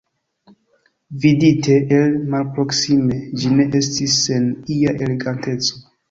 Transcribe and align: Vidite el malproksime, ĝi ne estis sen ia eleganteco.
Vidite 1.25 1.75
el 1.97 2.15
malproksime, 2.35 3.17
ĝi 3.41 3.51
ne 3.59 3.67
estis 3.81 4.15
sen 4.23 4.47
ia 4.77 4.95
eleganteco. 5.09 5.79